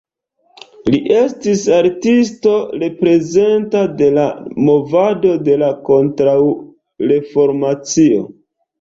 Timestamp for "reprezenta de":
2.85-4.09